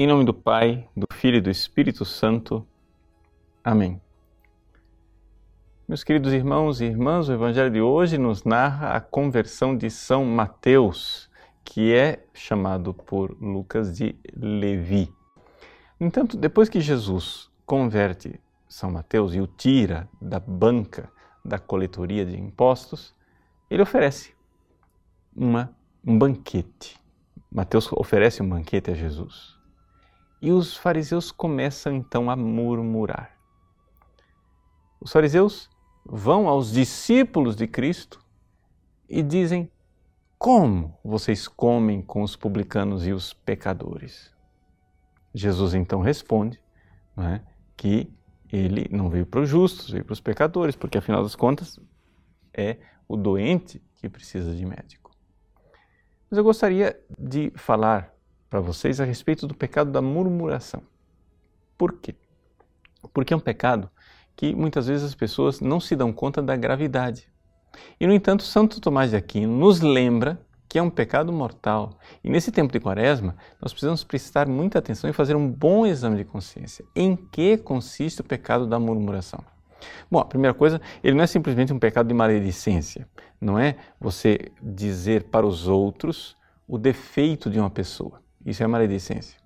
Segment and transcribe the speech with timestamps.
[0.00, 2.64] Em nome do Pai, do Filho e do Espírito Santo.
[3.64, 4.00] Amém.
[5.88, 10.24] Meus queridos irmãos e irmãs, o Evangelho de hoje nos narra a conversão de São
[10.24, 11.28] Mateus,
[11.64, 15.12] que é chamado por Lucas de Levi.
[15.98, 21.10] No entanto, depois que Jesus converte São Mateus e o tira da banca
[21.44, 23.16] da coletoria de impostos,
[23.68, 24.32] ele oferece
[25.34, 26.96] uma, um banquete.
[27.50, 29.57] Mateus oferece um banquete a Jesus.
[30.40, 33.36] E os fariseus começam então a murmurar.
[35.00, 35.68] Os fariseus
[36.04, 38.24] vão aos discípulos de Cristo
[39.08, 39.70] e dizem:
[40.38, 44.34] Como vocês comem com os publicanos e os pecadores?
[45.34, 46.60] Jesus então responde
[47.16, 47.40] é,
[47.76, 48.12] que
[48.50, 51.78] ele não veio para os justos, veio para os pecadores, porque afinal das contas
[52.52, 55.10] é o doente que precisa de médico.
[56.30, 58.14] Mas eu gostaria de falar
[58.48, 60.82] para vocês a respeito do pecado da murmuração.
[61.76, 62.14] Por quê?
[63.12, 63.90] Porque é um pecado
[64.36, 67.28] que muitas vezes as pessoas não se dão conta da gravidade.
[68.00, 71.98] E, no entanto, Santo Tomás de Aquino nos lembra que é um pecado mortal.
[72.22, 76.16] E nesse tempo de quaresma, nós precisamos prestar muita atenção e fazer um bom exame
[76.16, 76.84] de consciência.
[76.94, 79.42] Em que consiste o pecado da murmuração?
[80.10, 83.08] Bom, a primeira coisa, ele não é simplesmente um pecado de maledicência.
[83.40, 88.20] Não é você dizer para os outros o defeito de uma pessoa.
[88.44, 89.38] Isso é maledicência.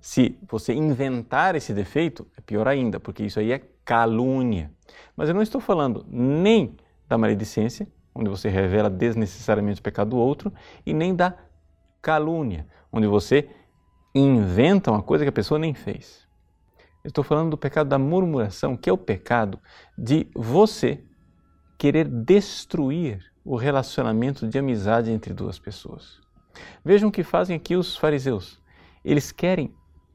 [0.00, 4.70] Se você inventar esse defeito, é pior ainda, porque isso aí é calúnia.
[5.16, 6.76] Mas eu não estou falando nem
[7.08, 10.52] da maledicência, onde você revela desnecessariamente o pecado do outro,
[10.84, 11.36] e nem da
[12.00, 13.48] calúnia, onde você
[14.14, 16.26] inventa uma coisa que a pessoa nem fez.
[17.04, 19.58] Eu estou falando do pecado da murmuração, que é o pecado
[19.96, 21.04] de você
[21.78, 26.21] querer destruir o relacionamento de amizade entre duas pessoas.
[26.84, 28.60] Vejam o que fazem aqui os fariseus.
[29.04, 29.74] Eles querem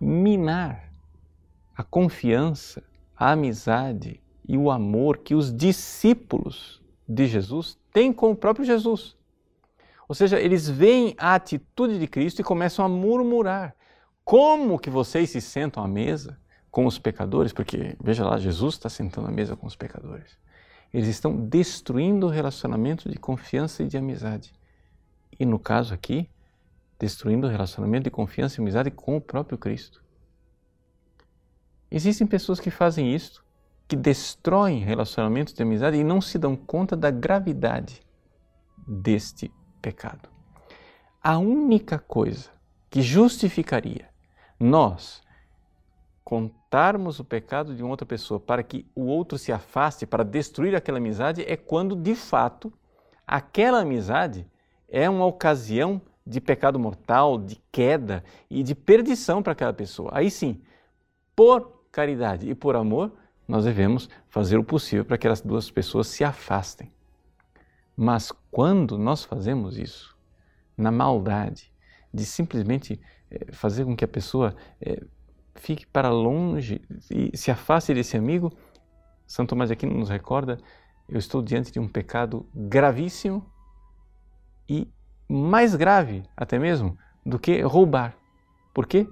[0.00, 0.92] minar
[1.76, 2.82] a confiança,
[3.16, 9.16] a amizade e o amor que os discípulos de Jesus têm com o próprio Jesus.
[10.08, 13.76] Ou seja, eles veem a atitude de Cristo e começam a murmurar.
[14.24, 16.38] Como que vocês se sentam à mesa
[16.70, 17.52] com os pecadores?
[17.52, 20.38] Porque, veja lá, Jesus está sentando à mesa com os pecadores.
[20.92, 24.52] Eles estão destruindo o relacionamento de confiança e de amizade.
[25.38, 26.28] E no caso aqui,
[26.98, 30.02] destruindo o relacionamento de confiança e amizade com o próprio Cristo.
[31.90, 33.44] Existem pessoas que fazem isso,
[33.86, 38.02] que destroem relacionamentos de amizade e não se dão conta da gravidade
[38.86, 39.50] deste
[39.80, 40.28] pecado.
[41.22, 42.50] A única coisa
[42.90, 44.08] que justificaria
[44.58, 45.22] nós
[46.24, 50.98] contarmos o pecado de outra pessoa para que o outro se afaste, para destruir aquela
[50.98, 52.70] amizade, é quando de fato
[53.26, 54.46] aquela amizade
[54.88, 60.10] é uma ocasião de pecado mortal, de queda e de perdição para aquela pessoa.
[60.12, 60.60] Aí sim,
[61.34, 63.12] por caridade e por amor,
[63.46, 66.92] nós devemos fazer o possível para que aquelas duas pessoas se afastem.
[67.96, 70.16] Mas quando nós fazemos isso,
[70.76, 71.72] na maldade,
[72.12, 73.00] de simplesmente
[73.30, 75.02] eh, fazer com que a pessoa eh,
[75.54, 78.52] fique para longe e se afaste desse amigo,
[79.26, 80.58] Santo Tomás de Aquino nos recorda,
[81.08, 83.44] eu estou diante de um pecado gravíssimo
[84.68, 84.88] e
[85.28, 88.14] mais grave até mesmo do que roubar.
[88.74, 89.08] Por quê?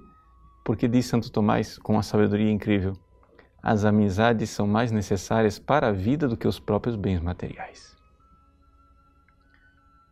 [0.63, 2.93] Porque diz Santo Tomás com uma sabedoria incrível:
[3.61, 7.95] as amizades são mais necessárias para a vida do que os próprios bens materiais.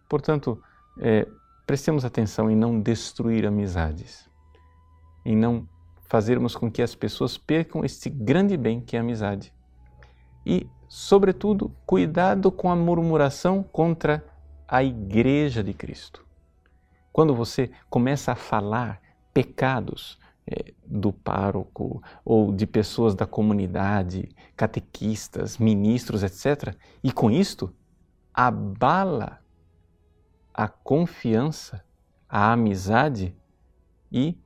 [0.10, 0.62] Portanto,
[1.00, 1.28] é,
[1.66, 4.30] prestemos atenção em não destruir amizades,
[5.26, 5.68] em não
[6.08, 9.52] fazermos com que as pessoas percam este grande bem que é a amizade.
[10.46, 14.24] E, sobretudo, cuidado com a murmuração contra
[14.68, 16.26] a Igreja de Cristo.
[17.12, 19.02] Quando você começa a falar
[19.34, 27.74] pecados é, do pároco ou de pessoas da comunidade, catequistas, ministros, etc., e com isto
[28.34, 29.40] abala
[30.54, 31.84] a confiança,
[32.28, 33.36] a amizade
[34.12, 34.38] e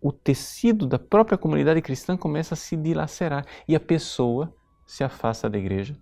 [0.00, 4.54] o tecido da própria comunidade cristã começa a se dilacerar e a pessoa
[4.86, 5.96] se afasta da igreja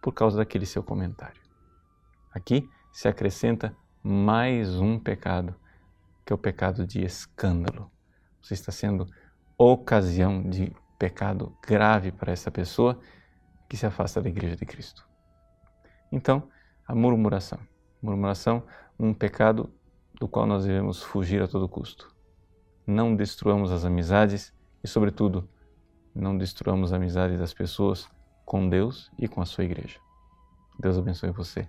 [0.00, 1.49] por causa daquele seu comentário.
[2.32, 5.54] Aqui se acrescenta mais um pecado,
[6.24, 7.90] que é o pecado de escândalo.
[8.40, 9.04] Você está sendo
[9.58, 13.00] ocasião de pecado grave para essa pessoa
[13.68, 15.08] que se afasta da Igreja de Cristo.
[16.12, 16.48] Então,
[16.86, 17.58] a murmuração.
[18.00, 18.62] Murmuração,
[18.96, 19.72] um pecado
[20.14, 22.14] do qual nós devemos fugir a todo custo.
[22.86, 24.54] Não destruamos as amizades
[24.84, 25.48] e, sobretudo,
[26.14, 28.08] não destruamos a amizade das pessoas
[28.44, 29.98] com Deus e com a sua igreja.
[30.78, 31.68] Deus abençoe você.